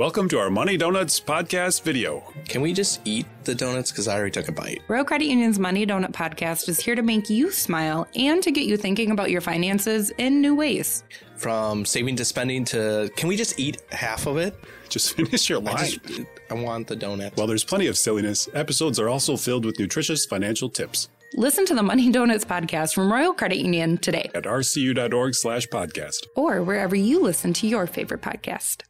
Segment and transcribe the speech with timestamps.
[0.00, 2.24] Welcome to our Money Donuts podcast video.
[2.48, 3.90] Can we just eat the donuts?
[3.90, 4.80] Because I already took a bite.
[4.88, 8.64] Royal Credit Union's Money Donut podcast is here to make you smile and to get
[8.64, 11.04] you thinking about your finances in new ways.
[11.36, 14.58] From saving to spending to can we just eat half of it?
[14.88, 15.76] Just finish your line.
[15.76, 17.36] I, just, I want the donut.
[17.36, 21.10] While there's plenty of silliness, episodes are also filled with nutritious financial tips.
[21.34, 26.26] Listen to the Money Donuts podcast from Royal Credit Union today At rcu.org slash podcast.
[26.36, 28.84] or wherever you listen to your favorite podcast.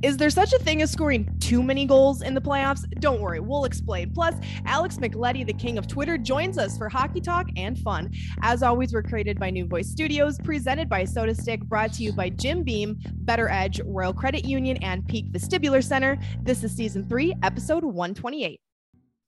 [0.00, 2.88] Is there such a thing as scoring too many goals in the playoffs?
[3.00, 4.12] Don't worry, we'll explain.
[4.12, 8.12] Plus, Alex Micheletti, the king of Twitter, joins us for hockey talk and fun.
[8.42, 12.30] As always, we're created by New Voice Studios, presented by SotaStick, brought to you by
[12.30, 16.16] Jim Beam, BettorEdge, Royal Credit Union, and Peak Vestibular Center.
[16.42, 18.60] This is season three, episode 128.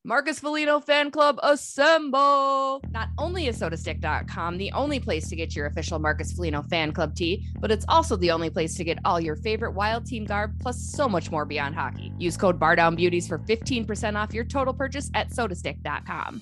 [0.03, 2.81] Marcus Foligno fan club assemble.
[2.91, 7.15] Not only is sotastick.com the only place to get your official Marcus Foligno fan club
[7.15, 10.59] tee, but it's also the only place to get all your favorite wild team garb
[10.59, 12.15] plus so much more beyond hockey.
[12.19, 16.41] Use code BarDownBeauties for 15% off your total purchase at sotastick.com.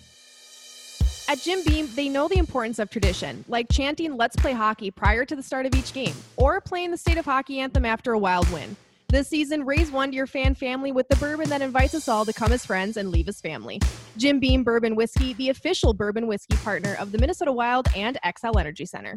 [1.27, 5.25] At Jim Beam, they know the importance of tradition, like chanting Let's Play Hockey prior
[5.25, 8.19] to the start of each game, or playing the state of hockey anthem after a
[8.19, 8.77] wild win.
[9.11, 12.27] This season, raise one to your fan family with the bourbon that invites us all
[12.27, 13.81] to come as friends and leave as family.
[14.19, 18.61] Jim Beam Bourbon Whiskey, the official bourbon whiskey partner of the Minnesota Wild and Xcel
[18.61, 19.17] Energy Center.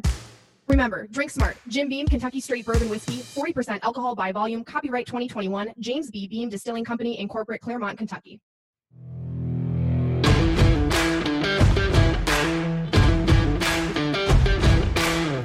[0.66, 1.58] Remember, drink smart.
[1.68, 6.26] Jim Beam Kentucky Straight Bourbon Whiskey, 40% alcohol by volume, copyright 2021, James B.
[6.26, 8.40] Beam Distilling Company, Incorporate, Clermont, Kentucky.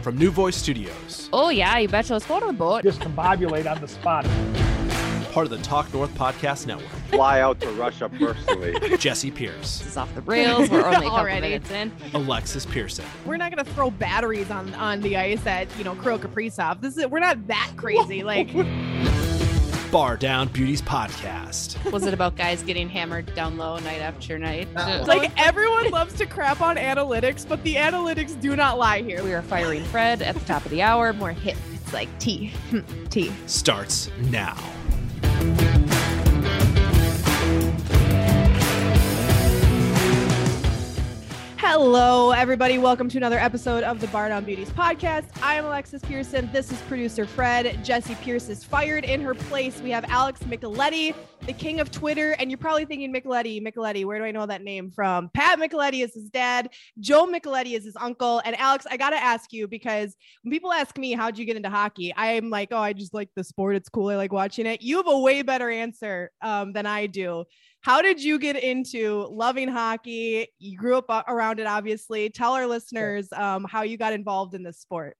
[0.07, 2.13] From New Voice Studios, Oh, yeah, you betcha.
[2.13, 2.81] Let's go to the boat.
[2.85, 4.23] discombobulate on the spot.
[5.33, 6.87] part of the Talk North Podcast Network.
[7.09, 8.97] fly out to Russia personally.
[8.99, 10.69] Jesse Pierce, This is off the rails.
[10.69, 11.41] We're only a couple Already.
[11.49, 11.91] minutes in.
[12.13, 16.19] Alexis Pearson, We're not gonna throw batteries on on the ice at you know Kirill
[16.19, 16.79] Kaprizov.
[16.79, 18.23] This is we're not that crazy.
[18.23, 18.47] Like
[19.97, 24.67] Bar Down Beauties Podcast, Was it about guys getting hammered down low night after night?
[24.75, 29.23] Uh, like everyone loves to crap on analytics, but the analytics do not lie here.
[29.23, 31.13] we are firing Fred at the top of the hour.
[31.13, 31.57] More hit.
[31.73, 32.51] It's like T.
[33.09, 33.31] T.
[33.47, 34.55] starts now.
[41.69, 42.77] Hello, everybody.
[42.77, 45.25] Welcome to another episode of the Bar Down Beauties podcast.
[45.43, 46.49] I am Alexis Pearson.
[46.53, 47.83] This is producer Fred.
[47.83, 49.03] Jesse Pierce is fired.
[49.03, 51.13] In her place, we have Alex Micheletti,
[51.45, 52.37] the king of Twitter.
[52.39, 55.29] And you're probably thinking, Micheletti, Micheletti, where do I know that name from?
[55.33, 56.69] Pat Micheletti is his dad.
[57.01, 58.41] Joe Micheletti is his uncle.
[58.45, 61.57] And Alex, I got to ask you because when people ask me, how'd you get
[61.57, 62.13] into hockey?
[62.15, 63.75] I'm like, oh, I just like the sport.
[63.75, 64.07] It's cool.
[64.07, 64.81] I like watching it.
[64.81, 67.43] You have a way better answer um, than I do.
[67.87, 70.49] How did you get into loving hockey?
[70.59, 72.29] You grew up around it, obviously.
[72.29, 75.15] Tell our listeners um, how you got involved in this sport.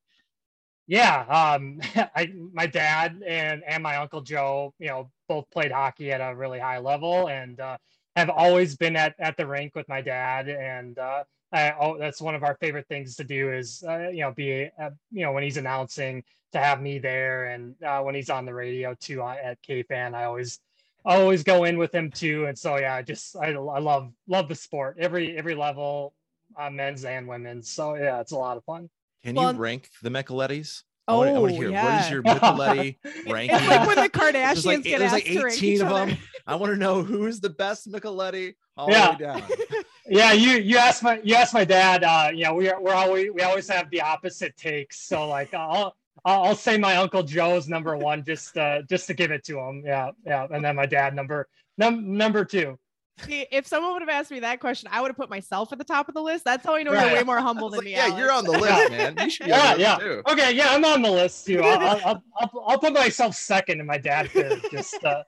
[0.86, 6.12] Yeah, um, I, my dad and and my uncle Joe, you know, both played hockey
[6.12, 7.78] at a really high level, and uh,
[8.18, 10.50] have always been at at the rink with my dad.
[10.50, 11.24] And uh,
[11.54, 14.70] I, oh, that's one of our favorite things to do is uh, you know be
[14.78, 18.44] uh, you know when he's announcing to have me there, and uh, when he's on
[18.44, 20.60] the radio too uh, at KFan, I always
[21.08, 22.46] I always go in with him too.
[22.46, 26.14] And so yeah, I just I, I love love the sport every every level,
[26.60, 27.72] uh, men's and women's.
[27.72, 28.90] So yeah, it's a lot of fun.
[29.24, 30.84] Can Well- you rank the Michelettis?
[31.10, 32.04] I Oh, wanna- I want to hear what yeah.
[32.06, 32.98] is your Micheletti
[33.30, 33.56] ranking?
[33.58, 36.18] It's like when the Kardashians like, get there's asked like to rank 18 of them.
[36.46, 39.16] I want to know who's the best Micheletti all Yeah.
[39.16, 39.50] the way down.
[40.10, 42.94] yeah you you asked my you asked my dad uh you know we are we're
[42.94, 45.96] always we always have the opposite takes so like i'll i'll
[46.28, 49.84] I'll say my uncle joe's number one just uh just to give it to him
[49.86, 52.78] yeah yeah and then my dad number num- number two
[53.26, 55.80] See, if someone would have asked me that question, I would have put myself at
[55.80, 56.46] the top of the list.
[56.46, 57.08] That's how I know Right.
[57.08, 57.92] you're way more humble than like, me.
[57.94, 59.16] yeah, you're on the list, man.
[59.20, 60.22] You should be on yeah the yeah list too.
[60.34, 63.88] okay yeah i'm on the list too i'll i'll, I'll, I'll put myself second and
[63.88, 65.24] my dad third just uh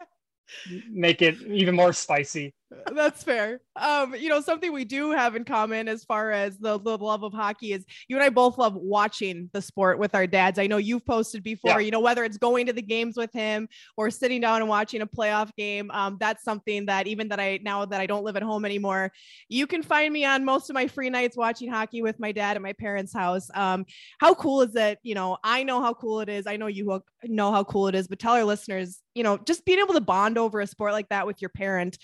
[0.91, 2.53] make it even more spicy
[2.93, 3.61] That's fair.
[3.75, 7.23] Um, you know, something we do have in common as far as the, the love
[7.23, 10.59] of hockey is you and I both love watching the sport with our dads.
[10.59, 11.79] I know you've posted before, Yeah.
[11.79, 13.67] you know, whether it's going to the games with him
[13.97, 15.89] or sitting down and watching a playoff game.
[15.91, 19.11] Um, that's something that even that I now that I don't live at home anymore,
[19.47, 22.55] you can find me on most of my free nights watching hockey with my dad
[22.55, 23.49] at my parents' house.
[23.55, 23.85] Um,
[24.19, 24.99] how cool is it?
[25.01, 26.45] You know, I know how cool it is.
[26.45, 29.65] I know you know how cool it is, but tell our listeners, you know, just
[29.65, 31.97] being able to bond over a sport like that with your parent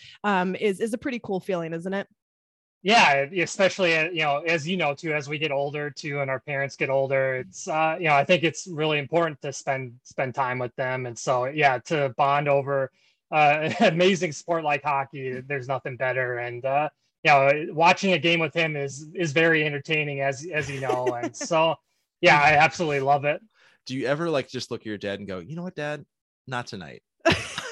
[0.60, 2.08] is is a pretty cool feeling, isn't it?
[2.86, 6.30] yeah especially uh, you know as you know too as we get older too and
[6.30, 9.92] our parents get older it's uh you know i think it's really important to spend
[10.04, 11.08] spend time with them.
[11.08, 12.92] And so yeah to bond over
[13.32, 16.38] uh amazing sport like hockey there's nothing better.
[16.38, 16.90] And uh
[17.24, 21.08] you know watching a game with him is is very entertaining as as you know.
[21.08, 21.76] And so
[22.22, 23.42] yeah i absolutely love it.
[23.88, 26.06] Do you ever like just look at your dad and go, you know what, dad,
[26.46, 27.02] not tonight.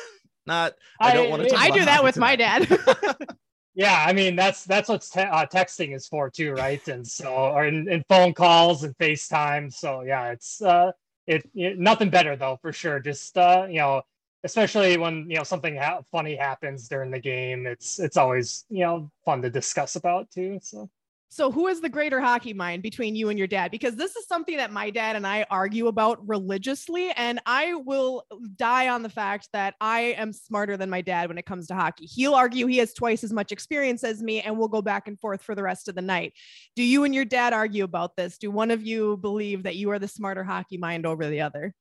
[0.46, 0.74] not.
[1.00, 1.56] I, don't want to.
[1.56, 2.68] I do that with my dad.
[3.76, 6.86] Yeah, I mean that's that's what te- uh, texting is for too, right?
[6.88, 9.74] And so, or in, in phone calls and FaceTime.
[9.74, 10.92] So yeah, it's uh,
[11.26, 13.00] it, it nothing better though for sure.
[13.00, 14.04] Just uh, you know,
[14.44, 18.82] especially when you know something ha- funny happens during the game, it's it's always you
[18.82, 20.60] know fun to discuss about too.
[20.62, 20.88] So
[21.34, 23.72] So, who is the greater hockey mind between you and your dad?
[23.72, 27.10] Because this is something that my dad and I argue about religiously.
[27.10, 28.24] And I will
[28.56, 31.74] die on the fact that I am smarter than my dad when it comes to
[31.74, 32.06] hockey.
[32.06, 35.20] He'll argue he has twice as much experience as me, and we'll go back and
[35.20, 36.34] forth for the rest of the night.
[36.76, 38.38] Do you and your dad argue about this?
[38.38, 41.74] Do one of you believe that you are the smarter hockey mind over the other?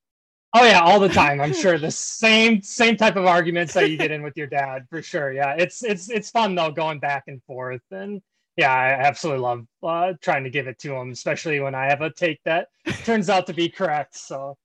[0.54, 1.42] oh yeah, all the time.
[1.42, 4.86] I'm sure the same same type of arguments that you get in with your dad
[4.88, 5.30] for sure.
[5.30, 8.22] Yeah, it's it's it's fun though going back and forth and.
[8.56, 12.02] Yeah, I absolutely love uh, trying to give it to him, especially when I have
[12.02, 12.68] a take that
[13.04, 14.16] turns out to be correct.
[14.16, 14.58] So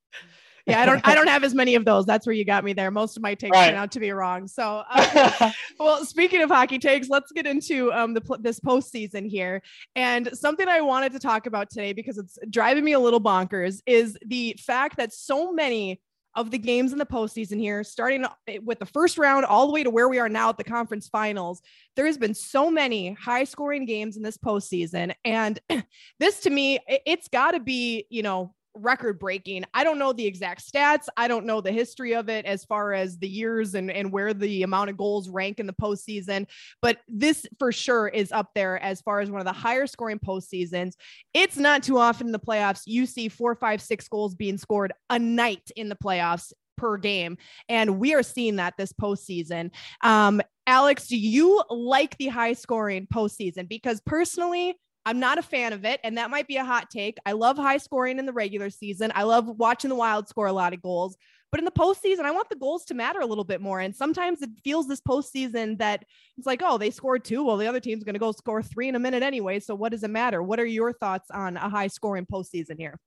[0.65, 1.07] Yeah, I don't.
[1.07, 2.05] I don't have as many of those.
[2.05, 2.91] That's where you got me there.
[2.91, 3.69] Most of my takes Right.
[3.69, 4.47] turn out to be wrong.
[4.49, 9.61] So, uh, well, speaking of hockey takes, let's get into um the this postseason here.
[9.95, 13.79] And something I wanted to talk about today because it's driving me a little bonkers
[13.85, 16.01] is the fact that so many
[16.37, 18.23] of the games in the postseason here, starting
[18.63, 21.07] with the first round all the way to where we are now at the conference
[21.09, 21.61] finals,
[21.95, 25.13] there has been so many high scoring games in this postseason.
[25.25, 25.59] And
[26.19, 29.65] this to me, it- it's got to be, you know, record breaking.
[29.73, 31.07] I don't know the exact stats.
[31.15, 34.33] I don't know the history of it as far as the years and, and where
[34.33, 36.47] the amount of goals rank in the postseason.
[36.81, 40.19] But this for sure is up there as far as one of the higher scoring
[40.19, 40.93] postseasons.
[41.33, 44.93] It's not too often in the playoffs you see four, five, six goals being scored
[45.09, 47.37] a night in the playoffs per game.
[47.67, 49.71] And we are seeing that this postseason.
[50.01, 53.67] Um, Alex, do you like the high scoring postseason?
[53.67, 54.75] Because personally,
[55.07, 55.99] I'm not a fan of it.
[56.03, 57.17] And that might be a hot take.
[57.25, 59.11] I love high scoring in the regular season.
[59.15, 61.15] I love watching the Wild score a lot of goals.
[61.49, 63.79] But in the postseason, I want the goals to matter a little bit more.
[63.79, 66.03] And sometimes it feels this postseason that
[66.37, 67.45] it's like, oh, they scored two.
[67.45, 69.61] Well, the other team's going to go score three in a minute anyway.
[69.61, 70.43] So what does it matter?
[70.43, 72.99] What are your thoughts on a high scoring postseason here?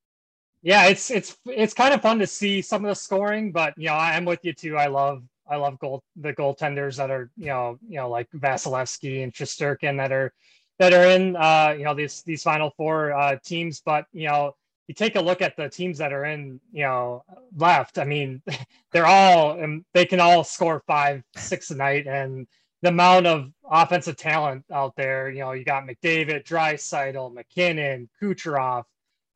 [0.62, 3.87] yeah, it's it's it's kind of fun to see some of the scoring, but you
[3.87, 4.76] know, I'm with you too.
[4.76, 9.23] I love I love goal the goaltenders that are you know you know like Vasilevskiy
[9.23, 10.35] and Shesterkin that are
[10.81, 14.56] that are in uh you know these these final four uh teams, but you know
[14.88, 17.23] you take a look at the teams that are in you know
[17.56, 17.99] left.
[17.99, 18.43] I mean,
[18.93, 22.49] they're all and they can all score five six a night, and
[22.82, 25.31] the amount of offensive talent out there.
[25.31, 28.85] You know, you got McDavid, Draisaitl, MacKinnon, Kucherov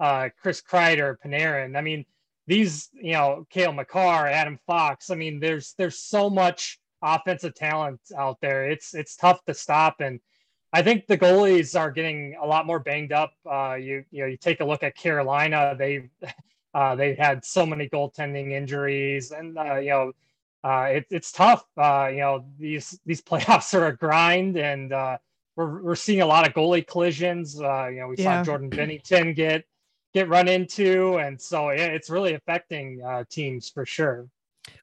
[0.00, 1.76] uh, Chris Kreider, Panarin.
[1.76, 2.04] I mean,
[2.46, 5.10] these, you know, Cale Makar, Adam Fox.
[5.10, 8.68] I mean, there's there's so much offensive talent out there.
[8.68, 10.20] It's it's tough to stop, and
[10.74, 13.32] I think the goalies are getting a lot more banged up.
[13.48, 15.76] Uh, you you know, you take a look at Carolina.
[15.78, 16.10] They
[16.74, 20.12] uh, they had so many goaltending injuries, and uh, you know,
[20.64, 21.64] uh, it, it's tough.
[21.76, 25.16] Uh, you know, these these playoffs are a grind, and uh,
[25.54, 27.60] we're we're seeing a lot of goalie collisions.
[27.60, 28.38] Uh, you know, we Yeah.
[28.40, 29.64] saw Jordan Binnington get
[30.12, 34.26] get run into, and so yeah, it's really affecting uh, teams for sure.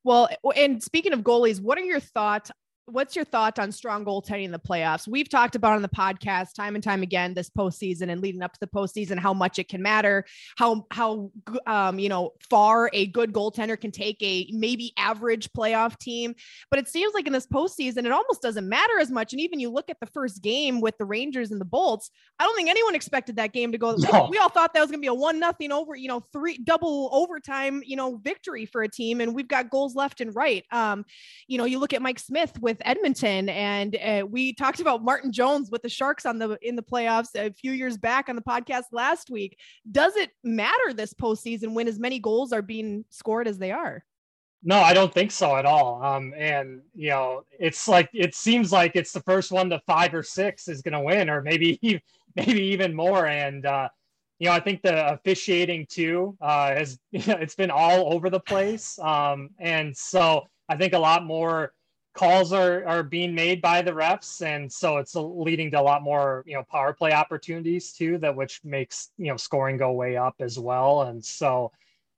[0.06, 2.50] Well, and speaking of goalies, what are your thoughts?
[2.86, 5.08] What's your thought on strong goaltending in the playoffs?
[5.08, 8.54] We've talked about on the podcast time and time again this postseason and leading up
[8.54, 10.26] to the postseason how much it can matter,
[10.58, 11.32] how how
[11.68, 16.34] um, you know far a good goaltender can take a maybe average playoff team.
[16.70, 19.32] But it seems like in this postseason, it almost doesn't matter as much.
[19.32, 22.10] And even you look at the first game with the Rangers and the Bolts,
[22.40, 23.96] I don't think anyone expected that game to go.
[23.96, 24.28] No.
[24.30, 26.58] We all thought that was going to be a one nothing over, you know, three
[26.58, 30.66] double overtime, you know, victory for a team, and we've got goals left and right.
[30.72, 31.06] Um,
[31.48, 35.32] you know, you look at Mike Smith with Edmonton, and uh, we talked about Martin
[35.32, 38.42] Jones with the Sharks on the in the playoffs a few years back on the
[38.42, 39.58] podcast last week.
[39.92, 44.04] Does it matter this postseason when as many goals are being scored as they are?
[44.64, 46.04] No, I don't think so at all.
[46.04, 50.14] Um, and you know, it's like it seems like it's the first one to five
[50.14, 51.80] or six is going to win, or maybe
[52.36, 53.26] maybe even more.
[53.26, 53.90] And uh,
[54.40, 59.00] you know, I think the officiating too uh, has it's been all over the place.
[59.00, 61.74] Um, and so I think a lot more
[62.14, 66.02] calls are are being made by the refs, and so it's leading to a lot
[66.04, 70.18] more you know power play opportunities too, that which makes you know scoring go way
[70.18, 71.04] up as well.
[71.04, 71.72] And so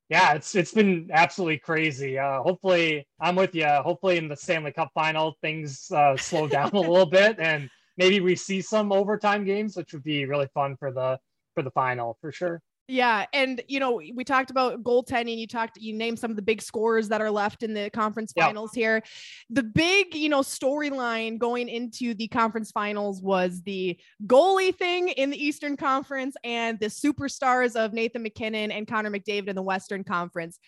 [0.10, 2.20] yeah, it's it's been absolutely crazy.
[2.20, 3.68] Uh, hopefully, I'm with you.
[3.68, 8.20] Hopefully, in the Stanley Cup final, things uh, slow down a little bit, and maybe
[8.20, 11.20] we see some overtime games, which would be really fun for the
[11.56, 12.62] for the final for sure.
[12.90, 15.38] Yeah, and you know we talked about goaltending.
[15.38, 18.34] You talked, you named some of the big scores that are left in the conference
[18.34, 19.02] finals here.
[19.50, 23.98] The big, you know, storyline going into the conference finals was the
[24.28, 29.48] goalie thing in the Eastern Conference and the superstars of Nathan MacKinnon and Connor McDavid
[29.48, 30.60] in the Western Conference.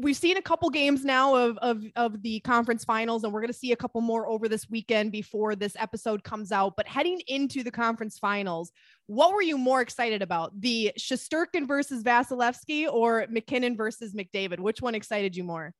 [0.00, 3.52] We've seen a couple games now of of of the conference finals, and we're going
[3.52, 6.74] to see a couple more over this weekend before this episode comes out.
[6.76, 8.72] But heading into the conference finals,
[9.06, 10.58] what were you more excited about?
[10.60, 14.60] The Shesterkin versus Vasilevskiy or MacKinnon versus McDavid?
[14.60, 15.74] Which one excited you more?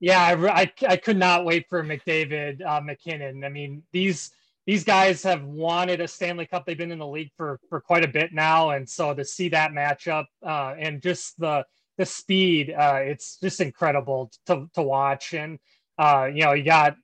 [0.00, 3.44] Yeah, I, I, I could not wait for McDavid, uh, MacKinnon.
[3.44, 4.30] I mean, these
[4.66, 6.66] these guys have wanted a Stanley Cup.
[6.66, 9.48] They've been in the league for for quite a bit now, and so to see
[9.48, 11.64] that matchup uh, and just the
[11.98, 15.34] the speed, uh, it's just incredible to to watch.
[15.34, 15.58] And
[15.98, 16.96] uh, you know, you got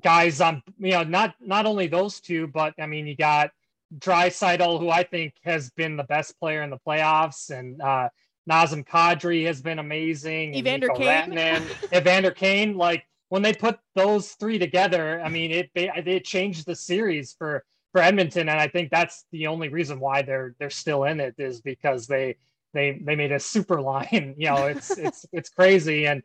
[0.00, 3.50] guys on, you know, not not only those two, but I mean, you got
[3.98, 8.08] Draisaitl, who I think has been the best player in the playoffs, and uh,
[8.48, 10.54] Nazem Kadri has been amazing.
[10.54, 11.32] Evander Kane.
[11.32, 16.66] Rantanen, Evander Kane, like when they put those three together, I mean, it it changed
[16.66, 20.70] the series for for Edmonton, and I think that's the only reason why they're they're
[20.70, 22.36] still in it is because they
[22.76, 24.34] they they made a super line.
[24.38, 26.22] You know, it's it's it's crazy, and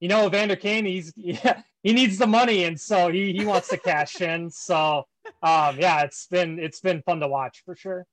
[0.00, 3.68] you know, Evander Kane, he's yeah, he needs the money, and so he he wants
[3.68, 4.50] to cash in.
[4.50, 5.04] So
[5.42, 8.06] um, yeah, it's been it's been fun to watch for sure.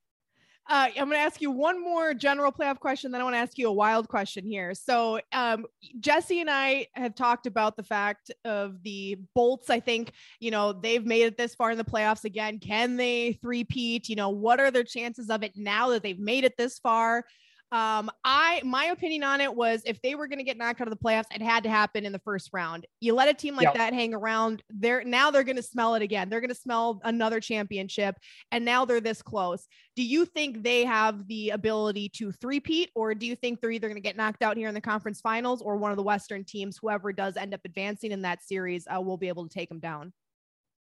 [0.69, 3.39] Uh, I'm going to ask you one more general playoff question, then I want to
[3.39, 4.73] ask you a wild question here.
[4.73, 5.65] So, um,
[5.99, 9.69] Jesse and I have talked about the fact of the Bolts.
[9.69, 12.59] I think, you know, they've made it this far in the playoffs again.
[12.59, 14.07] Can they three-peat?
[14.07, 17.25] You know, what are their chances of it now that they've made it this far?
[17.73, 20.89] Um, I my opinion on it was if they were going to get knocked out
[20.89, 22.85] of the playoffs, it had to happen in the first round.
[22.99, 23.75] You let a team like Yep.
[23.75, 26.29] that hang around, they're now they're going to smell it again.
[26.29, 28.17] They're going to smell another championship,
[28.51, 29.67] and now they're this close.
[29.95, 33.87] Do you think they have the ability to three-peat, or do you think they're either
[33.87, 36.43] going to get knocked out here in the conference finals, or one of the Western
[36.43, 39.69] teams, whoever does end up advancing in that series, uh, will be able to take
[39.69, 40.11] them down?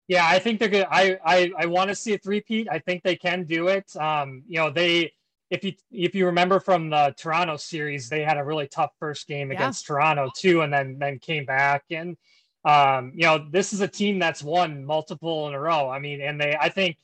[0.07, 0.87] Yeah, I think they're good.
[0.89, 2.69] I I, I want to see a three-peat.
[2.71, 3.93] I think they can do it.
[3.97, 5.11] Um, you know, they
[5.49, 9.27] if you if you remember from the Toronto series, they had a really tough first
[9.27, 9.57] game Yeah.
[9.57, 12.17] against Toronto too, and then then came back and
[12.65, 15.89] um, you know, this is a team that's won multiple in a row.
[15.89, 16.97] I mean, and they I think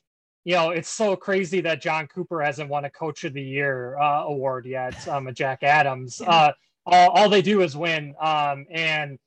[0.45, 3.97] you know, it's so crazy that Jon Cooper hasn't won a Coach of the Year
[3.97, 5.07] uh, award yet.
[5.07, 6.21] Um, a Jack Adams.
[6.21, 6.51] Uh,
[6.85, 8.13] all, all they do is win.
[8.19, 9.19] Um, and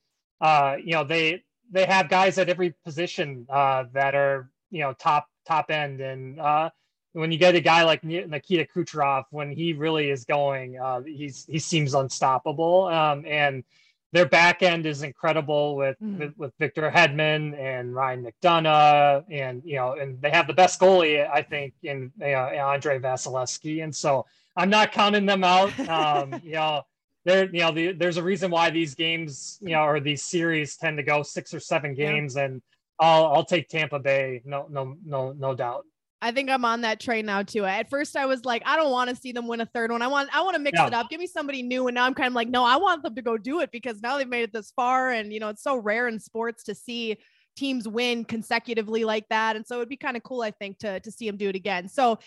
[0.43, 4.93] uh, you know, they they have guys at every position uh, that are you know
[4.93, 6.03] top top end.
[6.03, 6.69] And uh,
[7.17, 11.47] when you get a guy like Nikita Kucherov, when he really is going, uh, he's
[11.47, 12.87] he seems unstoppable.
[12.89, 13.65] Um, and
[14.13, 16.19] their back end is incredible with, Mhm.
[16.19, 20.79] with with Victor Hedman and Ryan McDonagh, and you know, and they have the best
[20.81, 25.73] goalie I think in uh, Andrei Vasilevskiy, and so I'm not counting them out.
[25.89, 26.83] Um, you know,
[27.25, 30.77] there you know the, there's a reason why these games you know or these series
[30.77, 32.13] tend to go six or seven Yeah.
[32.13, 32.61] games, and
[33.01, 35.85] I'll I'll take Tampa Bay, no no no no doubt.
[36.23, 37.65] I think I'm on that train now too.
[37.67, 40.01] At first, I was like, I don't want to see them win a third one.
[40.01, 40.87] I want, I want to mix Yeah.
[40.87, 41.11] it up.
[41.11, 41.89] Give me somebody new.
[41.89, 44.01] And now I'm kind of like, no, I want them to go do it because
[44.01, 46.75] now they've made it this far, and you know, it's so rare in sports to
[46.75, 47.17] see
[47.55, 49.57] teams win consecutively like that.
[49.57, 51.57] And so it'd be kind of cool, I think, to to see them do it
[51.57, 51.89] again.
[51.89, 52.19] So.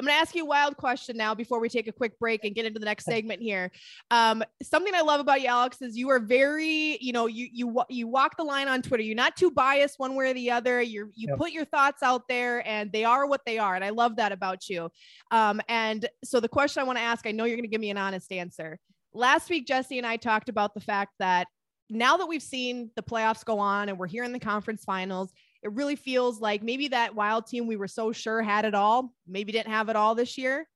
[0.00, 2.46] I'm going to ask you a wild question now before we take a quick break
[2.46, 3.70] and get into the next segment here.
[4.10, 7.82] Um, something I love about you, Alex, is you are very, you know, you you
[7.90, 9.02] you walk the line on Twitter.
[9.02, 10.80] You're not too biased one way or the other.
[10.80, 11.36] You're you Yep.
[11.36, 14.32] put your thoughts out there, and they are what they are, and I love that
[14.32, 14.88] about you.
[15.32, 17.82] Um, and so the question I want to ask, I know you're going to give
[17.82, 18.78] me an honest answer.
[19.12, 21.46] Last week, Jesse and I talked about the fact that
[21.90, 25.30] now that we've seen the playoffs go on and we're here in the conference finals,
[25.62, 29.12] it really feels like maybe that wild team we were so sure had it all,
[29.26, 30.68] maybe didn't have it all this year.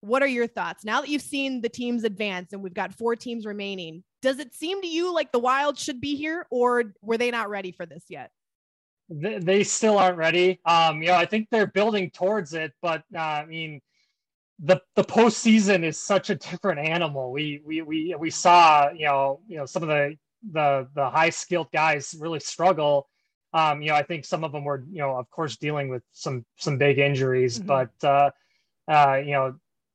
[0.00, 3.14] What are your thoughts now that you've seen the teams advance and we've got four
[3.14, 4.02] teams remaining?
[4.20, 7.50] Does it seem to you like the Wild should be here, or were they not
[7.50, 8.30] ready for this yet?
[9.20, 10.60] they, they still aren't ready.
[10.64, 13.80] Um, you know, I think they're building towards it, but uh, I mean,
[14.58, 17.32] the the postseason is such a different animal.
[17.32, 20.16] We we we we saw you know you know some of the
[20.52, 23.08] the the high skilled guys really struggle.
[23.54, 26.02] Um, you know, I think some of them were you know of course dealing with
[26.12, 27.66] some some big injuries, Mhm.
[27.66, 28.30] but uh,
[28.88, 29.54] uh, you know.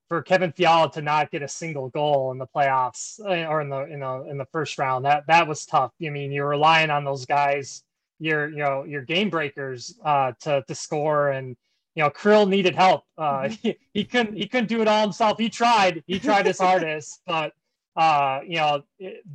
[0.09, 3.67] For Kevin Fiala to not get a single goal in the playoffs uh, or in
[3.67, 5.91] the in the in the first round, that that was tough.
[6.01, 7.83] I mean, you're relying on those guys
[8.19, 11.55] your you know your game breakers uh to to score and
[11.95, 15.37] you know Krill needed help uh he, he couldn't he couldn't do it all himself
[15.37, 17.53] he tried he tried his hardest but
[17.95, 18.83] uh you know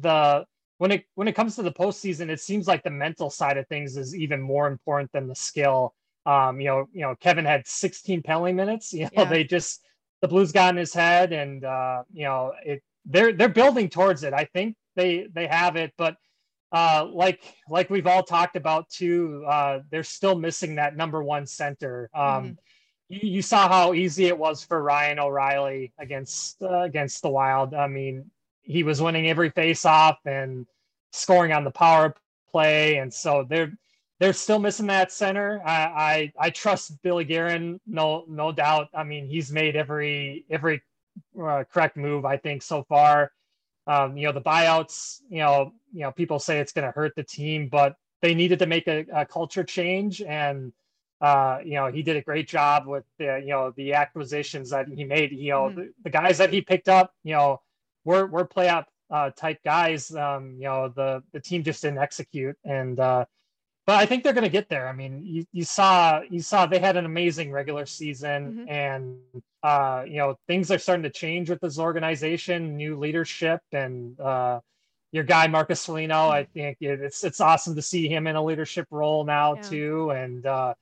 [0.01, 0.47] the
[0.83, 3.67] when it when it comes to the postseason it seems like the mental side of
[3.69, 5.95] things is even more important than the skill
[6.27, 9.31] um you know you know Kevin had 16 penalty minutes you know Yeah.
[9.33, 9.83] they just
[10.23, 14.23] the Blues got in his head, and uh, you know, it they're they're building towards
[14.23, 14.33] it.
[14.33, 16.17] I think they they have it, but
[16.71, 21.45] uh, like like we've all talked about too, uh, they're still missing that number one
[21.45, 22.09] center.
[22.15, 22.57] Um, Mhm.
[23.09, 27.75] you, you saw how easy it was for Ryan O'Reilly against uh, against the Wild.
[27.75, 28.31] I mean,
[28.63, 30.67] he was winning every face-off and
[31.13, 32.15] scoring on the power
[32.51, 33.73] play, and so they're
[34.21, 35.61] they're still missing that center.
[35.65, 38.89] I I, I trust Billy Guerin, no no doubt.
[38.95, 40.83] I mean, he's made every every
[41.41, 43.33] uh, correct move I think so far.
[43.87, 45.21] Um, you know, the buyouts.
[45.29, 48.59] You know, you know, people say it's going to hurt the team, but they needed
[48.61, 50.73] to make a, a culture change, and
[51.21, 54.89] uh, you know, he did a great job with the you know the acquisitions that
[54.89, 55.33] he made.
[55.33, 55.75] You know, Mhm.
[55.77, 57.13] the, the guys that he picked up.
[57.25, 57.61] You know,
[58.05, 60.15] we're we're playoff uh, type guys.
[60.17, 63.27] Um, you know, the the team just didn't execute, and uh,
[63.87, 64.89] but I think they're going to get there.
[64.89, 68.69] I mean, you, you saw you saw they had an amazing regular season, Mhm.
[68.69, 69.19] and
[69.63, 74.61] uh, you know things are starting to change with this organization, new leadership, and uh,
[75.13, 76.29] your guy Marcus Foligno.
[76.29, 79.61] I think it's it's awesome to see him in a leadership role now Yeah.
[79.63, 80.75] too, and uh,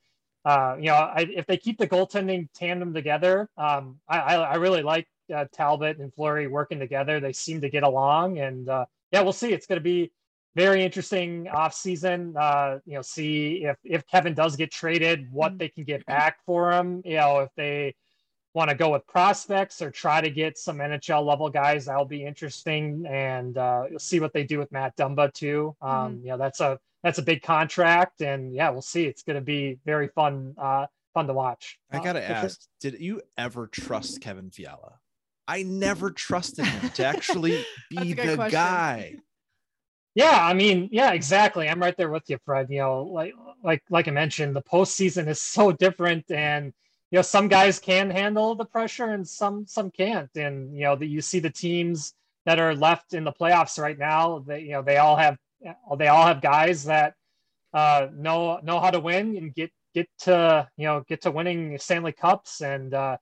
[0.45, 4.55] uh, you know I, if they keep the goaltending tandem together, um, I, I I
[4.55, 7.19] really like uh, Talbot and Fleury working together.
[7.19, 9.51] They seem to get along, and uh, yeah, we'll see.
[9.53, 10.11] It's going to be
[10.55, 12.35] very interesting off season.
[12.37, 16.37] Uh, you know, see if if Kevin does get traded, what they can get back
[16.45, 17.01] for him.
[17.05, 17.95] You know, if they
[18.53, 22.25] want to go with prospects or try to get some NHL level guys, that'll be
[22.25, 23.05] interesting.
[23.07, 25.73] And uh, you'll see what they do with Matt Dumba too.
[25.81, 29.05] Um, You know, that's a that's a big contract, and yeah, we'll see.
[29.05, 31.79] It's going to be very fun uh, fun to watch.
[31.91, 32.35] I Uh, gotta for sure.
[32.35, 34.99] ask, did you ever trust Kevin Fiala?
[35.51, 38.51] I never trusted him to actually be the question.
[38.51, 39.15] guy.
[40.15, 41.67] Yeah, I mean, yeah, exactly.
[41.67, 42.67] I'm right there with you, Fred.
[42.69, 46.71] You know, like like like I mentioned, the postseason is so different, and
[47.11, 50.29] you know, some guys can handle the pressure, and some some can't.
[50.37, 52.13] And you know, that you see the teams
[52.45, 54.45] that are left in the playoffs right now.
[54.47, 55.37] That you know they all have
[55.97, 57.15] they all have guys that
[57.73, 61.77] uh, know know how to win and get get to you know get to winning
[61.77, 62.93] Stanley Cups and.
[62.93, 63.17] Uh,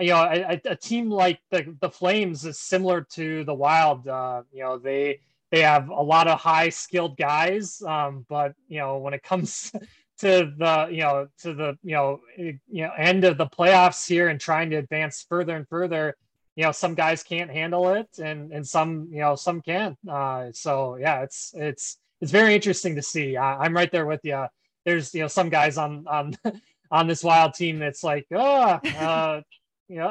[0.00, 4.06] you know, a, a- team like the the Flames is similar to the Wild.
[4.06, 8.78] Uh, you know, they they have a lot of high skilled guys um, but you
[8.78, 9.72] know when it comes
[10.18, 14.28] to the you know to the you know you know end of the playoffs here
[14.28, 16.16] and trying to advance further and further
[16.56, 19.96] you know some guys can't handle it and and some you know some can.
[20.08, 23.36] Uh, so yeah it's it's it's very interesting to see.
[23.36, 24.46] I, i'm right there with you
[24.84, 26.36] there's you know some guys on on
[26.90, 29.42] on this wild team that's like oh uh,
[29.88, 30.08] you know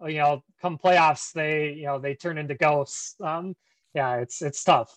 [0.00, 3.54] oh you know come playoffs they you know they turn into ghosts um
[3.96, 4.96] yeah, it's it's tough.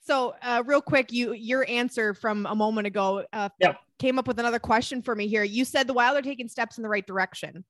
[0.00, 3.50] So, uh, real quick, you your answer from a moment ago uh,
[3.98, 5.44] came up with another question for me here.
[5.44, 7.64] You said the Wild are taking steps in the right direction.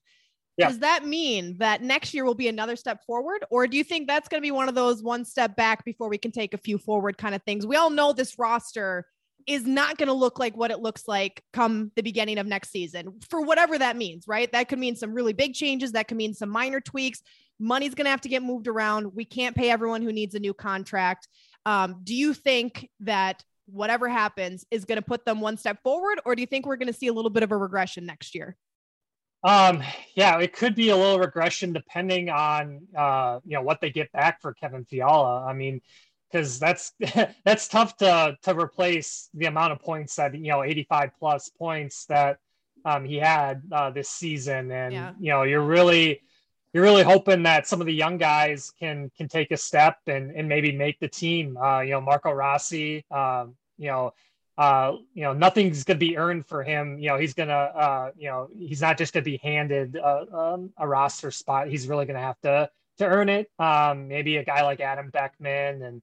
[0.56, 0.68] Yeah.
[0.68, 4.06] Does that mean that next year will be another step forward, or do you think
[4.06, 6.58] that's going to be one of those one step back before we can take a
[6.58, 7.66] few forward kind of things?
[7.66, 9.06] We all know this roster
[9.50, 12.70] is not going to look like what it looks like come the beginning of next
[12.70, 14.50] season for whatever that means, right?
[14.52, 17.20] That could mean some really big changes, that could mean some minor tweaks.
[17.58, 19.12] Money's going to have to get moved around.
[19.14, 21.26] We can't pay everyone who needs a new contract.
[21.66, 26.20] Um, do you think that whatever happens is going to put them one step forward,
[26.24, 28.36] or do you think we're going to see a little bit of a regression next
[28.36, 28.56] year?
[29.42, 29.82] Um,
[30.14, 34.12] yeah, it could be a little regression depending on uh, you know what they get
[34.12, 35.44] back for Kevin Fiala.
[35.44, 35.80] I mean,
[36.30, 36.92] because that's
[37.44, 42.04] that's tough to to replace the amount of points that you know 85 plus points
[42.06, 42.38] that
[42.84, 45.12] um, he had uh, this season, and Yeah.
[45.18, 46.22] you know you're really
[46.72, 50.30] you're really hoping that some of the young guys can can take a step and
[50.30, 51.56] and maybe make the team.
[51.56, 53.04] Uh, you know, Marco Rossi.
[53.10, 54.12] Um, you know,
[54.58, 56.98] uh, you know, nothing's going to be earned for him.
[56.98, 59.96] You know, he's going to, uh, you know, he's not just going to be handed
[59.96, 61.68] uh, um, a roster spot.
[61.68, 63.50] He's really going to have to to earn it.
[63.58, 66.02] Um, maybe a guy like Adam Beckman, and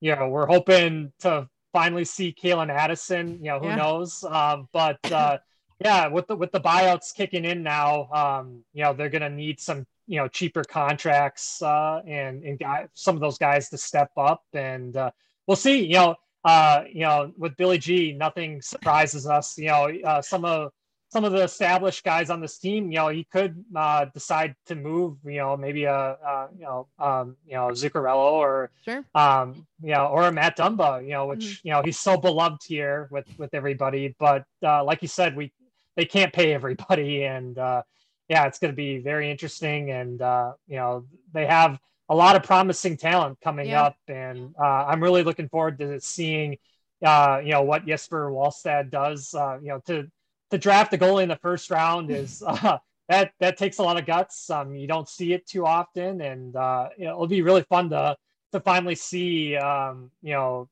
[0.00, 3.38] you know, we're hoping to finally see Calen Addison.
[3.38, 3.76] You know, who Yeah.
[3.76, 4.24] knows?
[4.24, 5.38] Um, but uh,
[5.80, 9.30] yeah, with the with the buyouts kicking in now, um, you know, they're going to
[9.30, 13.78] need some you know cheaper contracts uh, and and guy, some of those guys to
[13.78, 15.10] step up, and uh,
[15.46, 15.84] we'll see.
[15.84, 19.58] You know uh, you know, with Billy G, nothing surprises us.
[19.58, 20.70] You know, uh, some of
[21.10, 24.74] some of the established guys on this team, you know, he could uh, decide to
[24.76, 25.18] move.
[25.24, 29.04] You know, maybe a, uh you know, um, you know, Zuccarello or Sure.
[29.14, 31.02] um, you know, or a Matt Dumba.
[31.02, 34.14] You know, which you know he's so beloved here with with everybody.
[34.18, 35.52] But uh, like you said, we
[35.96, 37.82] they can't pay everybody, and uh,
[38.28, 39.90] yeah, it's going to be very interesting.
[39.90, 43.82] And uh, you know, they have a lot of promising talent coming Yeah.
[43.82, 46.56] up, and uh, I'm really looking forward to seeing,
[47.04, 49.34] uh, you know, what Jesper Wallstedt does.
[49.34, 50.08] Uh, you know, to
[50.50, 53.98] to draft a goalie in the first round is uh, that that takes a lot
[53.98, 54.50] of guts.
[54.50, 58.16] Um, you don't see it too often, and uh, it'll be really fun to
[58.52, 60.68] to finally see um, you know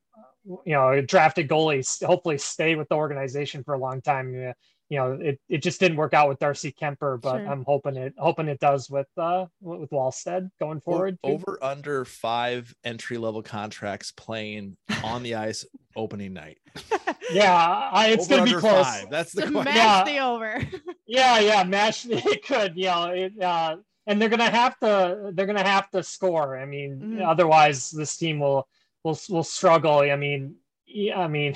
[0.65, 4.55] you know drafted goalies hopefully stay with the organization for a long time.
[4.91, 7.47] It, it just didn't work out with Darcy Kuemper, but Sure.
[7.47, 11.19] I'm hoping it hoping it does with uh with Wallstedt going forward.
[11.25, 11.33] too.
[11.33, 15.65] over under five entry level contracts playing on the ice
[15.97, 16.59] opening night.
[17.31, 17.53] Yeah,
[17.93, 18.87] I, it's Over gonna be close.
[18.87, 19.11] five.
[19.11, 19.77] That's the Smash question.
[19.77, 20.05] Yeah.
[20.05, 20.63] the over.
[21.07, 25.45] Yeah, yeah, match it could, you know, it, uh, and they're gonna have to they're
[25.47, 26.57] gonna have to score.
[26.59, 27.27] I mean, Mhm.
[27.29, 28.67] otherwise this team will
[29.05, 29.99] will will struggle.
[29.99, 30.55] I mean,
[30.87, 31.55] yeah, I mean,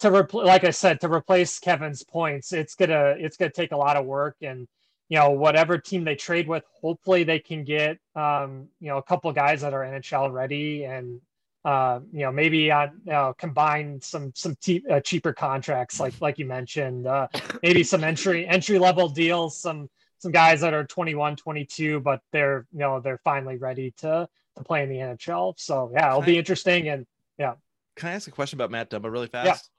[0.00, 3.76] to repl- like I said, to replace Kevin's points, it's gonna it's gonna take a
[3.76, 4.68] lot of work and.
[5.10, 9.02] You know, whatever team they trade with, hopefully they can get, um, you know, a
[9.02, 11.22] couple guys that are NHL ready and,
[11.64, 16.12] uh, you know, maybe on, you know, combine some some te- uh, cheaper contracts, like
[16.20, 17.26] like you mentioned, uh,
[17.62, 22.66] maybe some entry entry level deals some some guys that are 21 22 but they're
[22.72, 26.36] you know they're finally ready to to play in the nhl so yeah it'll be
[26.36, 27.06] interesting and
[27.38, 27.54] yeah.
[27.96, 29.70] Can I ask a question about Matt Dumba really fast?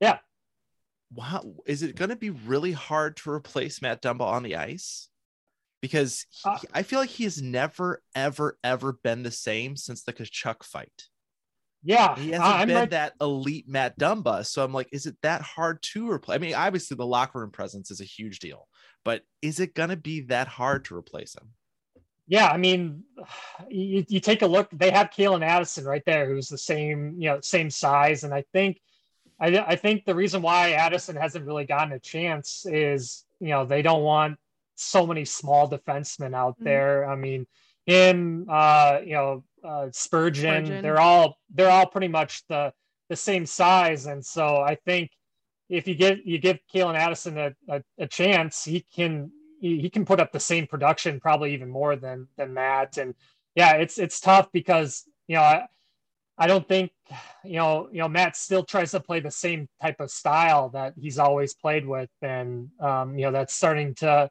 [0.00, 0.18] Yeah.
[1.12, 1.54] Wow.
[1.66, 5.08] Is it going to be really hard to replace Matt Dumba on the ice?
[5.80, 10.02] Because he- Uh, I feel like he has never, ever, ever been the same since
[10.02, 11.04] the Tkachuk fight.
[11.86, 14.46] yeah He hasn't i'm been right that elite Matt Dumba.
[14.46, 16.36] So I'm like, is it that hard to replace?
[16.36, 18.66] I mean, obviously the locker room presence is a huge deal,
[19.04, 21.50] but is it going to be that hard to replace him?
[22.26, 23.02] yeah i mean
[23.68, 27.28] you, you take a look they have Calen addison right there who's the same you
[27.28, 28.80] know same size and i think
[29.40, 33.64] I, I think the reason why addison hasn't really gotten a chance is you know
[33.64, 34.38] they don't want
[34.76, 36.64] so many small defensemen out Mhm.
[36.64, 37.46] there i mean
[37.86, 40.82] him uh you know uh spurgeon, Spurgeon.
[40.82, 42.72] they're all they're all pretty much the
[43.08, 45.10] the same size and so i think
[45.68, 49.88] if you get you give Calen Addison a, a, a chance, he can he, he
[49.88, 52.98] can put up the same production, probably even more than than Matt.
[52.98, 53.14] And
[53.54, 55.66] yeah, it's it's tough because you know I,
[56.38, 56.92] I don't think
[57.44, 60.94] you know you know Matt still tries to play the same type of style that
[61.00, 64.30] he's always played with, and um, you know that's starting to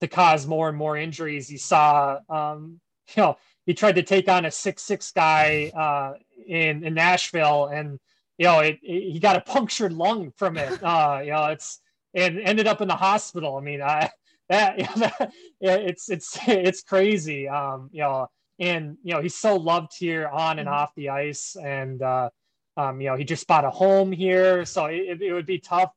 [0.00, 1.50] to cause more and more injuries.
[1.50, 2.80] You saw um,
[3.16, 3.36] you know
[3.66, 6.14] he tried to take on a six six guy uh,
[6.46, 7.98] in in Nashville and
[8.38, 10.82] you know, it, it- he got a punctured lung from it.
[10.82, 11.80] Uh, you know, it's
[12.14, 13.56] and ended up in the hospital.
[13.56, 14.10] I mean, I
[14.48, 17.48] that, know, that yeah, it's it's it's crazy.
[17.48, 20.72] Um, you know, and you know he's so loved here on and Mhm.
[20.72, 22.30] off the ice, and uh,
[22.76, 25.92] um, you know he just bought a home here, so it, it would be tough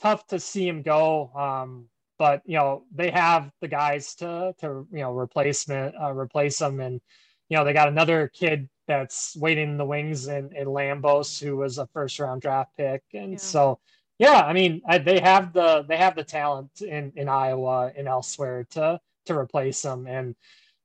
[0.00, 1.30] tough to see him go.
[1.34, 6.60] Um, but you know they have the guys to to you know replacement uh, replace
[6.60, 7.00] him, and
[7.48, 11.56] you know they got another kid that's waiting in the wings in, in Lambos, who
[11.56, 13.38] was a first round draft pick, and Yeah.
[13.38, 13.78] so
[14.18, 18.08] yeah, I mean I, they have the they have the talent in in Iowa and
[18.08, 20.34] elsewhere to to replace him, and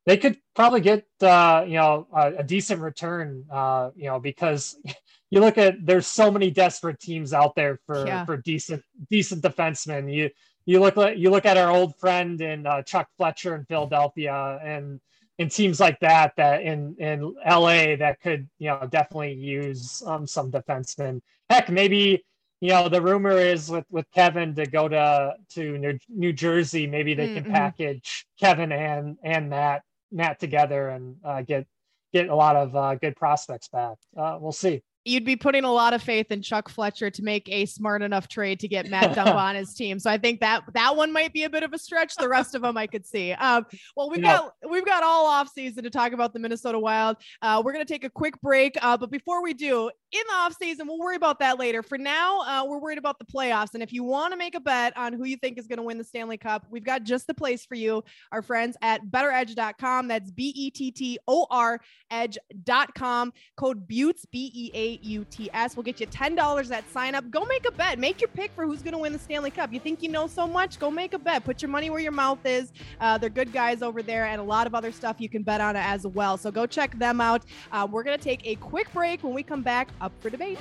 [0.06, 4.76] they could probably get uh, you know a, a decent return, uh, you know because.
[5.32, 8.26] You look at there's so many desperate teams out there for Yeah.
[8.26, 10.14] for decent decent defensemen.
[10.14, 10.30] You
[10.66, 14.60] you look at you look at our old friend in uh, Chuck Fletcher in Philadelphia,
[14.64, 15.02] and
[15.40, 20.28] and teams like that that in in LA that could you know definitely use um,
[20.28, 21.20] some defensemen.
[21.50, 22.24] Heck, maybe
[22.62, 26.86] you know the rumor is with with Kevin to go to to New, New Jersey.
[26.88, 27.52] Maybe they can Mhm.
[27.52, 31.66] package Kevin and and Matt Matt together and uh, get
[32.14, 33.98] get a lot of uh, good prospects back.
[34.18, 34.82] Uh, we'll see.
[35.06, 38.28] You'd be putting a lot of faith in Chuck Fletcher to make a smart enough
[38.28, 40.00] trade to get Matt Dumba on his team.
[40.00, 42.16] So I think that that one might be a bit of a stretch.
[42.16, 43.32] The rest of them I could see.
[43.34, 43.66] Um,
[43.96, 44.38] well, we've Yeah.
[44.38, 47.18] got we've got all off season to talk about the Minnesota Wild.
[47.42, 50.56] Uh, we're gonna take a quick break, uh, but before we do, in the off
[50.60, 51.84] season, we'll worry about that later.
[51.84, 53.74] For now, uh, we're worried about the playoffs.
[53.74, 55.84] And if you want to make a bet on who you think is going to
[55.84, 58.02] win the Stanley Cup, we've got just the place for you.
[58.32, 60.08] Our friends at BettorEdge.com.
[60.08, 63.34] That's B E T T O R Edge.com.
[63.58, 67.16] Code Beauts B E A U T S will get you ten dollars at sign
[67.16, 67.30] up.
[67.30, 68.00] Go make a bet.
[68.00, 69.74] Make your pick for who's going to win the Stanley Cup.
[69.74, 70.80] You think you know so much?
[70.80, 71.44] Go make a bet.
[71.44, 72.72] Put your money where your mouth is.
[73.00, 75.62] Uh, they're good guys over there, and a lot of other stuff you can bet
[75.62, 76.38] on as well.
[76.38, 77.44] So go check them out.
[77.72, 79.24] Uh, we're going to take a quick break.
[79.24, 80.60] When we come back, up for debate.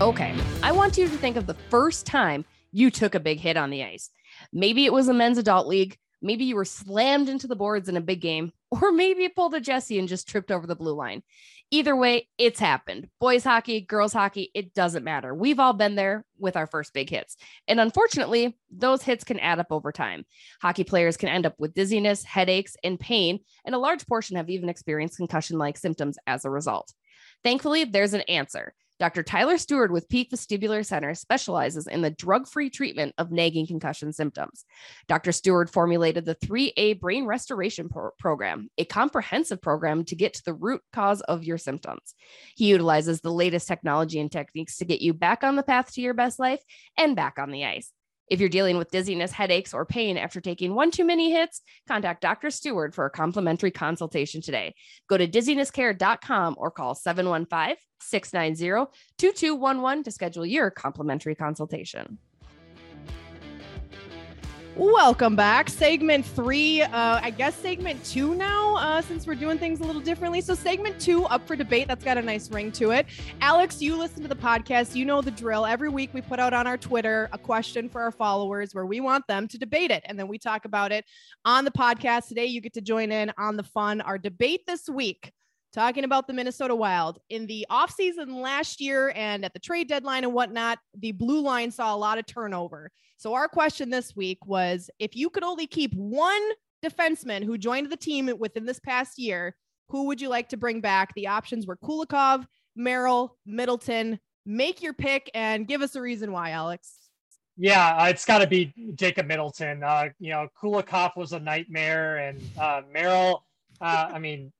[0.00, 3.56] Okay, I want you to think of the first time you took a big hit
[3.56, 4.10] on the ice.
[4.52, 5.96] Maybe it was a men's adult league.
[6.20, 9.54] Maybe you were slammed into the boards in a big game, or maybe you pulled
[9.54, 11.22] a Jesse and just tripped over the blue line.
[11.72, 13.08] Either way, it's happened.
[13.18, 15.34] Boys hockey, girls hockey, it doesn't matter.
[15.34, 17.36] We've all been there with our first big hits.
[17.66, 20.24] And unfortunately, those hits can add up over time.
[20.62, 24.48] Hockey players can end up with dizziness, headaches, and pain, and a large portion have
[24.48, 26.92] even experienced concussion like symptoms as a result.
[27.42, 28.72] Thankfully, there's an answer.
[28.98, 29.22] Dr.
[29.22, 34.12] Tyler Stewart with Peak Vestibular Center specializes in the drug free treatment of nagging concussion
[34.12, 34.64] symptoms.
[35.06, 35.32] Dr.
[35.32, 40.54] Stewart formulated the 3A Brain Restoration Pro- Program, a comprehensive program to get to the
[40.54, 42.14] root cause of your symptoms.
[42.56, 46.00] He utilizes the latest technology and techniques to get you back on the path to
[46.00, 46.62] your best life
[46.96, 47.92] and back on the ice.
[48.28, 52.22] If you're dealing with dizziness, headaches, or pain after taking one too many hits, contact
[52.22, 52.50] Dr.
[52.50, 54.74] Stewart for a complimentary consultation today.
[55.08, 62.18] Go to dizzinesscare.com or call 715 690 2211 to schedule your complimentary consultation.
[64.78, 65.70] Welcome back.
[65.70, 70.02] Segment three, uh, I guess segment two now, uh, since we're doing things a little
[70.02, 70.42] differently.
[70.42, 71.88] So, segment two up for debate.
[71.88, 73.06] That's got a nice ring to it.
[73.40, 74.94] Alex, you listen to the podcast.
[74.94, 75.64] You know the drill.
[75.64, 79.00] Every week we put out on our Twitter a question for our followers where we
[79.00, 80.04] want them to debate it.
[80.04, 81.06] And then we talk about it
[81.46, 82.28] on the podcast.
[82.28, 84.02] Today, you get to join in on the fun.
[84.02, 85.32] Our debate this week
[85.76, 87.18] talking about the Minnesota Wild.
[87.28, 91.70] In the offseason last year and at the trade deadline and whatnot, the blue line
[91.70, 92.90] saw a lot of turnover.
[93.18, 96.42] So, our question this week was if you could only keep one
[96.84, 99.54] defenseman who joined the team within this past year,
[99.88, 101.12] who would you like to bring back?
[101.14, 104.18] The options were Kulikov, Merrill, Middleton.
[104.46, 106.94] Make your pick and give us a reason why, Alex.
[107.58, 109.82] Yeah, uh, it's got to be Jacob Middleton.
[109.82, 113.44] Uh, you know, Kulikov was a nightmare, and uh, Merrill.
[113.80, 114.52] Uh, I mean,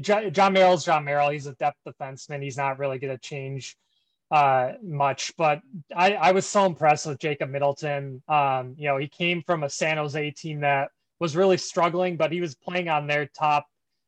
[0.00, 1.30] John, Merrill's Jon Merrill.
[1.30, 2.42] He's a depth defenseman.
[2.42, 3.76] He's not really going to change
[4.30, 5.60] uh, much, but
[5.94, 8.22] I, I was so impressed with Jacob Middleton.
[8.28, 10.88] Um, you know, he came from a San Jose team that
[11.20, 13.66] was really struggling, but he was playing on their top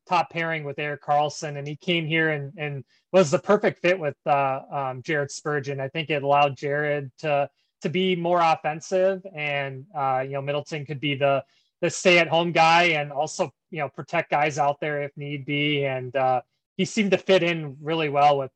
[0.08, 3.98] top pairing with Erik Karlsson, and he came here and, and was the perfect fit
[3.98, 5.80] with uh, um, Jared Spurgeon.
[5.80, 7.48] I think it allowed Jared to
[7.82, 11.44] to be more offensive, and uh, you know Middleton could be the
[11.80, 15.44] the stay at home guy and also you know protect guys out there if need
[15.44, 15.84] be.
[15.84, 16.42] And uh,
[16.76, 18.52] he seemed to fit in really well with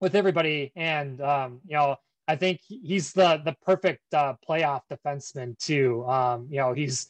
[0.00, 0.72] with everybody.
[0.76, 6.04] And um, you know I think he's the the perfect uh, playoff defenseman too.
[6.06, 7.08] Um, you know he's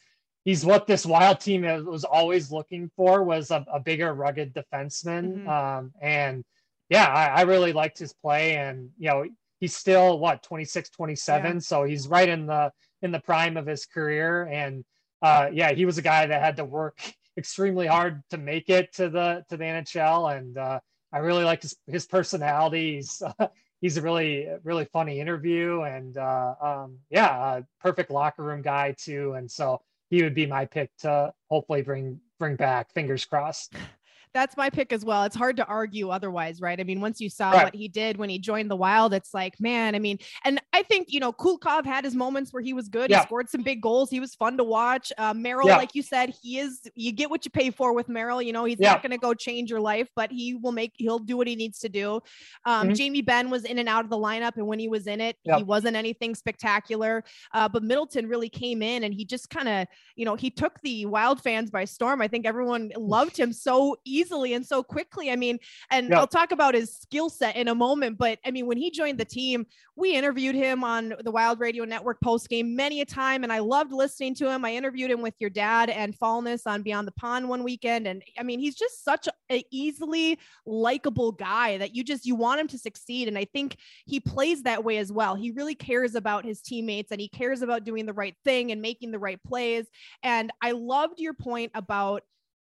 [0.49, 5.44] he's what this wild team was always looking for was a, a bigger rugged defenseman
[5.44, 5.49] mm-hmm.
[5.49, 6.42] um, and
[6.88, 9.27] yeah I, I, really liked his play and you know
[9.61, 11.61] he's still what 26 27 yeah.
[11.61, 14.87] so he's right in the in the prime of his career and
[15.22, 16.98] uh, yeah, he was a guy that had to work
[17.37, 20.81] extremely hard to make it to the to the NHL, and uh,
[21.12, 22.96] I really liked his, his personality.
[22.96, 23.48] He's uh,
[23.81, 29.35] he's a really really funny interview, and uh, um, yeah, perfect locker room guy too.
[29.35, 32.92] And so he would be my pick to hopefully bring bring back.
[32.92, 33.74] Fingers crossed
[34.34, 35.24] that's my pick as well.
[35.24, 36.78] It's hard to argue otherwise, right?
[36.78, 37.64] I mean, once you saw right.
[37.64, 40.82] what he did when he joined the Wild, it's like, man, I mean, and I
[40.82, 43.10] think, you know, Kulikov had his moments where he was good.
[43.10, 43.20] Yeah.
[43.20, 44.10] He scored some big goals.
[44.10, 45.12] He was fun to watch.
[45.16, 45.76] Uh, Merrill, yeah.
[45.76, 48.42] like you said, he is, you get what you pay for with Merrill.
[48.42, 48.92] You know, he's yeah.
[48.92, 51.56] not going to go change your life, but he will make, he'll do what he
[51.56, 52.20] needs to do.
[52.64, 52.94] Um, mm-hmm.
[52.94, 54.56] Jamie Ben was in and out of the lineup.
[54.56, 57.24] And when he was in it, he wasn't anything spectacular.
[57.54, 60.78] Uh, but Middleton really came in and he just kind of, you know, he took
[60.82, 62.20] the Wild fans by storm.
[62.20, 64.17] I think everyone loved him so easily
[64.54, 65.31] and so quickly.
[65.31, 65.59] I mean,
[65.90, 68.90] and I'll talk about his skill set in a moment, but I mean, when he
[68.90, 73.04] joined the team, we interviewed him on the Wild Radio Network post game many a
[73.04, 74.64] time, and I loved listening to him.
[74.64, 78.22] I interviewed him with your dad and Falness on Beyond the Pond one weekend, and
[78.38, 82.68] I mean, he's just such an easily likable guy that you just you want him
[82.68, 83.76] to succeed, and I think
[84.07, 85.35] he plays that way as well.
[85.35, 88.81] He really cares about his teammates, and he cares about doing the right thing and
[88.81, 89.87] making the right plays.
[90.22, 92.22] And I loved your point about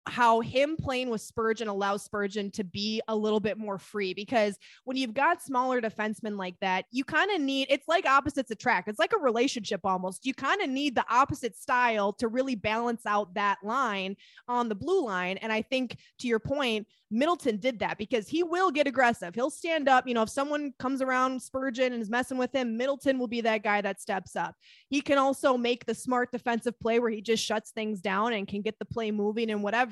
[0.07, 4.57] how him playing with Spurgeon allows Spurgeon to be a little bit more free because
[4.83, 8.87] when you've got smaller defensemen like that, you kind of need it's like opposites attract.
[8.87, 10.25] It's like a relationship almost.
[10.25, 14.15] You kind of need the opposite style to really balance out that line
[14.47, 15.37] on the blue line.
[15.37, 19.33] And I think to your point, Middleton did that because he will get aggressive.
[19.33, 20.07] He'll stand up.
[20.07, 23.41] You know, if someone comes around Spurgeon and is messing with him, Middleton will be
[23.41, 24.55] that guy that steps up.
[24.89, 28.47] He can also make the smart defensive play where he just shuts things down and
[28.47, 29.88] can get the play moving and whatever.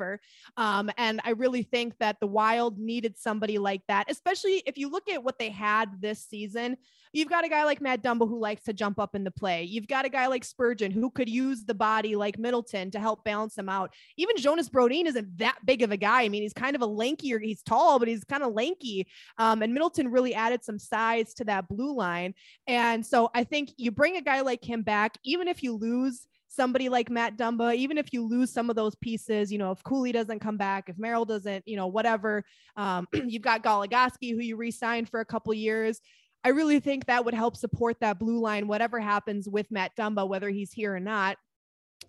[0.58, 4.90] Um, and I really think that the Wild needed somebody like that, especially if you
[4.90, 6.78] look at what they had this season.
[7.14, 9.64] You've got a guy like Matt Dumba who likes to jump up in the play.
[9.64, 13.24] You've got a guy like Spurgeon who could use the body like Middleton to help
[13.24, 13.94] balance him out.
[14.18, 16.24] Even Jonas Brodin isn't that big of a guy.
[16.24, 19.08] I mean, he's kind of a lankier, he's tall, but he's kind of lanky.
[19.38, 22.34] Um, and Middleton really added some size to that blue line.
[22.68, 26.28] And so I think you bring a guy like him back, even if you lose
[26.48, 29.84] somebody like Matt Dumba, even if you lose some of those pieces, you know, if
[29.84, 32.44] Cooley doesn't come back, if Merrill doesn't, you know, whatever,
[32.76, 36.00] um, you've got Goligoski who you re-signed for a couple years.
[36.44, 40.28] I really think that would help support that blue line, whatever happens with Matt Dumba,
[40.28, 41.38] whether he's here or not.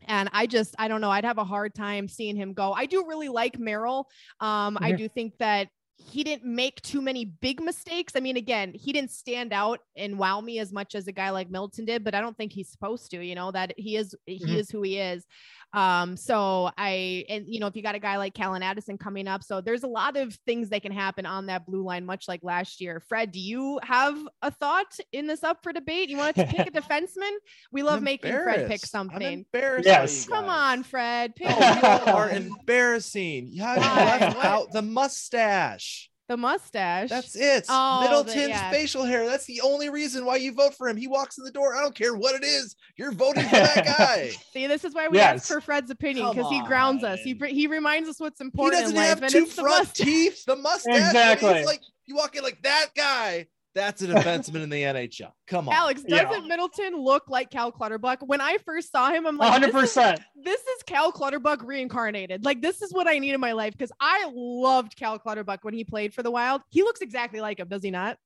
[0.07, 2.73] And I just, I don't know, I'd have a hard time seeing him go.
[2.73, 4.09] I do really like Merrill.
[4.41, 4.85] Um, mm-hmm.
[4.85, 5.69] I do think that
[6.01, 8.13] he didn't make too many big mistakes.
[8.17, 11.31] I mean, again, he didn't stand out and wow me as much as a guy
[11.31, 14.15] like Milton did, but I don't think he's supposed to, you know, that he is
[14.25, 14.55] he Mhm.
[14.57, 15.27] is who he is.
[15.75, 19.29] Um, so I and you know, if you got a guy like Calen Addison coming
[19.29, 22.27] up, so there's a lot of things that can happen on that blue line, much
[22.29, 23.01] like last year.
[23.09, 26.09] Fred, do you have a thought in this up for debate?
[26.09, 27.33] You want to pick a defenseman?
[27.73, 28.95] We love I'm making Fred pick embarrassed.
[28.95, 29.33] I'm something.
[29.53, 29.87] embarrassed.
[29.87, 30.27] Yes.
[30.27, 31.35] Come on, Fred.
[31.37, 33.49] Pick Oh, you are embarrassing.
[33.49, 35.88] You have left out the mustache.
[36.29, 37.09] The mustache.
[37.09, 37.65] That's it.
[37.69, 38.71] Oh, the- Middleton's yeah.
[38.71, 39.27] facial hair.
[39.27, 40.97] That's the only reason why you vote for him.
[40.97, 41.75] He walks in the door.
[41.75, 42.77] I don't care what it is.
[42.97, 44.29] You're voting for that guy.
[44.53, 47.21] See, this is why we ask for Fred's opinion because he grounds us.
[47.21, 48.77] He he reminds us what's important.
[48.77, 50.45] he doesn't in life, have two it's the front teeth.
[50.45, 50.95] The mustache.
[50.95, 51.51] I mean, Exactly.
[51.51, 53.47] It's like you walk in like that guy.
[53.75, 55.31] That's a defenseman in the NHL.
[55.47, 55.75] Come on.
[55.75, 58.21] Alex, doesn't Middleton look like Cal Clutterbuck?
[58.27, 60.21] When I first saw him, I'm like, hundred this is, percent.
[60.43, 62.45] this is Cal Clutterbuck reincarnated.
[62.45, 65.75] Like, this is what I need in my life because I loved Cal Clutterbuck when
[65.75, 66.63] he played for the Wild.
[66.71, 68.19] He looks exactly like him, does he not?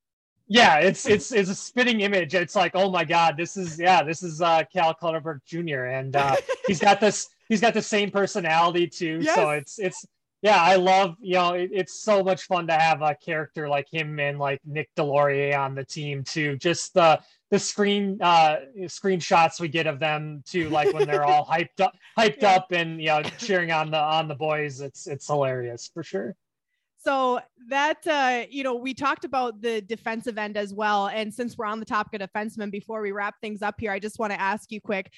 [0.49, 2.35] Yeah, it's it's it's a spitting image.
[2.35, 5.85] It's like, oh my god, this is yeah, this is uh Cal Clutterbuck Jr.
[5.85, 9.23] and uh he's got this he's got the same personality too.
[9.23, 10.05] So it's it's
[10.43, 13.89] yeah, I love you know it, it's so much fun to have a character like
[13.91, 16.57] him and like Nick Deslauriers on the team too.
[16.57, 21.47] Just the the screen uh screenshots we get of them too, like when they're all
[21.51, 22.57] hyped up hyped Yeah.
[22.57, 24.81] up and you know cheering on the on the boys.
[24.81, 26.35] It's it's hilarious for sure.
[27.05, 31.09] So that uh, you know, we talked about the defensive end as well.
[31.09, 33.99] And since we're on the topic of defensemen, before we wrap things up here, I
[33.99, 35.13] just want to ask you quick.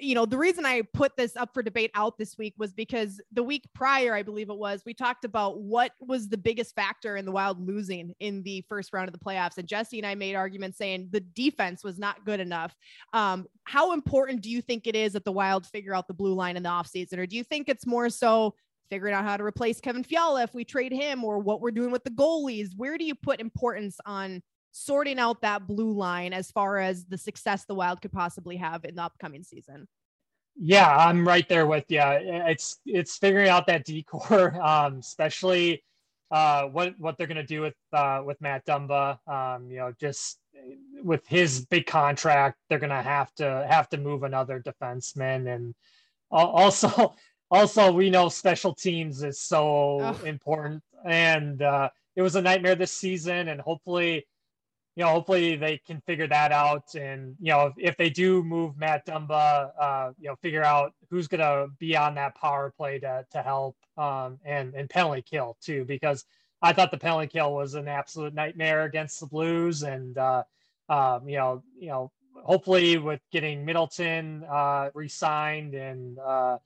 [0.00, 3.20] You know, the reason I put this up for debate out this week was because
[3.32, 7.16] the week prior, I believe it was, we talked about what was the biggest factor
[7.16, 9.58] in the Wild losing in the first round of the playoffs.
[9.58, 12.74] And Jesse and I made arguments saying the defense was not good enough.
[13.12, 16.34] Um, how important do you think it is that the Wild figure out the blue
[16.34, 17.18] line in the offseason?
[17.18, 18.54] Or do you think it's more so
[18.90, 21.90] figuring out how to replace Kevin Fiala if we trade him or what we're doing
[21.90, 22.76] with the goalies.
[22.76, 24.42] Where do you put importance on
[24.76, 28.84] sorting out that blue line as far as the success the Wild could possibly have
[28.84, 29.86] in the upcoming season?
[30.56, 32.02] Yeah, I'm right there with you.
[32.02, 35.84] It's it's figuring out that D-corps, um, especially
[36.30, 39.18] uh, what what they're gonna do with uh, with Matt Dumba.
[39.28, 40.38] Um, you know, just
[41.02, 45.74] with his big contract, they're gonna have to have to move another defenseman, and
[46.30, 47.14] also
[47.50, 52.92] also we know special teams is so important, and uh, it was a nightmare this
[52.92, 54.26] season, and hopefully
[54.96, 56.94] you know, hopefully they can figure that out.
[56.94, 60.92] And, you know, if, if they do move Matt Dumba, uh, you know, figure out
[61.10, 65.22] who's going to be on that power play to, to help um, and, and penalty
[65.22, 66.24] kill too, because
[66.62, 69.82] I thought the penalty kill was an absolute nightmare against the Blues.
[69.82, 70.44] And, uh,
[70.88, 72.12] um, you know, you know,
[72.44, 76.58] hopefully with getting Middleton uh, re-signed and, uh,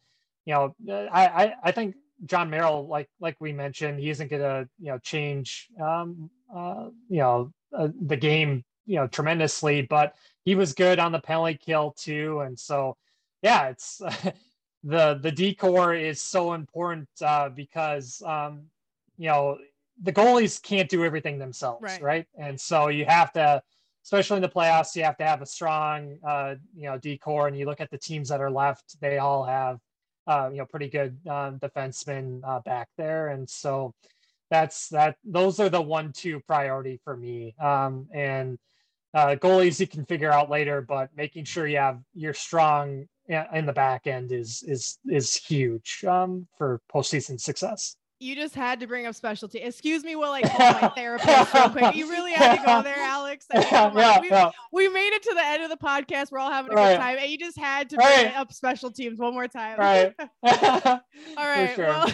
[0.45, 0.75] you know,
[1.12, 4.91] I, I, I think Jon Merrill, like, like we mentioned, he isn't going to, you
[4.91, 10.73] know, change, um, uh, you know, uh, the game, you know, tremendously, but he was
[10.73, 12.41] good on the penalty kill too.
[12.41, 12.97] And so,
[13.43, 14.01] yeah, it's
[14.85, 18.63] the the D-corps is so important uh, because um,
[19.17, 19.59] you know
[20.03, 22.03] the goalies can't do everything themselves, Right.
[22.03, 22.27] right?
[22.39, 23.61] And so you have to,
[24.05, 27.49] especially in the playoffs, you have to have a strong, uh, you know, D-corps.
[27.49, 29.81] And you look at the teams that are left; they all have,
[30.27, 33.93] uh, you know, pretty good um, defensemen uh, back there, and so
[34.51, 37.55] that's that those are the one two priority for me.
[37.61, 38.59] Um and
[39.15, 43.67] uh goalies you can figure out later but making sure you have you're strong in
[43.67, 48.89] the back end is is is huge um for postseason success You just had to
[48.89, 49.59] bring up specialty.
[49.61, 51.95] Excuse me while I call my therapist real quick.
[51.95, 53.47] You really had to go there, Alex.
[53.55, 53.97] I mean, come on.
[53.99, 54.51] yeah, we, yeah.
[54.73, 56.33] we made it to the end of the podcast.
[56.33, 56.95] We're all having a Right.
[56.95, 57.19] good time.
[57.21, 58.37] And you just had to bring Right.
[58.37, 59.79] up special teams one more time.
[59.79, 61.01] right All
[61.37, 61.75] right.
[61.77, 61.87] sure.
[61.87, 62.11] Well,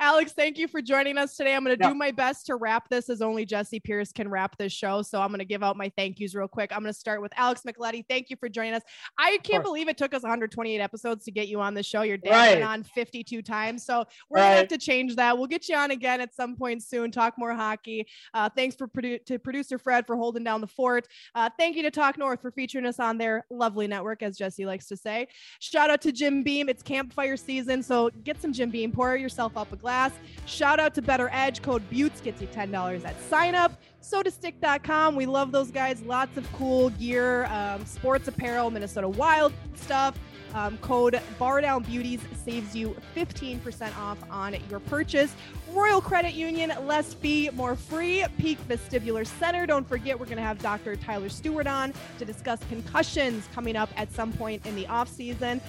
[0.00, 1.54] Alex, thank you for joining us today.
[1.54, 1.90] I'm going to Yeah.
[1.90, 5.00] do my best to wrap this as only Jesse Pierce can wrap this show.
[5.00, 6.72] So I'm going to give out my thank yous real quick.
[6.72, 8.04] I'm going to start with Alex Micheletti.
[8.06, 8.82] Thank you for joining us.
[9.18, 12.02] I can't believe it took us 128 episodes to get you on the show.
[12.02, 12.70] Your dad's been Right.
[12.70, 13.86] on 52 times.
[13.86, 15.37] So we're going to have to change that.
[15.38, 18.06] We'll get you on again at some point soon, talk more hockey.
[18.34, 21.06] Uh, thanks for produ- to producer Fred for holding down the fort.
[21.34, 24.66] Uh, thank you to Talk North for featuring us on their lovely network, as Jesse
[24.66, 25.28] likes to say.
[25.60, 26.68] Shout out to Jim Beam.
[26.68, 28.92] It's campfire season, so get some Jim Beam.
[28.92, 30.12] Pour yourself up a glass.
[30.46, 31.62] Shout out to BettorEdge.
[31.62, 33.80] Code Beauts gets you $10 at sign up.
[34.02, 35.16] sotastick.com.
[35.16, 36.02] We love those guys.
[36.02, 40.18] Lots of cool gear, um, sports apparel, Minnesota Wild stuff.
[40.54, 45.34] Um, code Bardown Beauties saves you 15% off on your purchase.
[45.72, 48.24] Royal Credit Union, less fee, more free.
[48.38, 49.66] Peak Vestibular Center.
[49.66, 50.96] Don't forget, we're going to have Dr.
[50.96, 55.60] Tyler Stewart on to discuss concussions coming up at some point in the off season.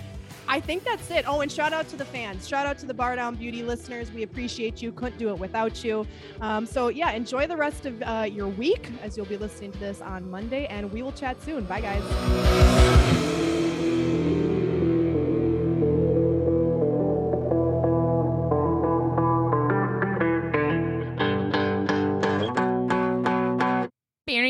[0.48, 1.26] I think that's it.
[1.28, 2.48] Oh, and shout out to the fans.
[2.48, 4.12] Shout out to the Bar Down Beauty listeners.
[4.12, 4.92] We appreciate you.
[4.92, 6.08] Couldn't do it without you.
[6.42, 9.80] Um, so, yeah, enjoy the rest of uh, your week as you'll be listening to
[9.80, 11.66] this on Monday, and we will chat soon.
[11.66, 13.59] Bye, guys.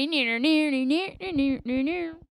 [0.10, 1.84] Neer neer neer neer neer neer.
[1.84, 2.20] near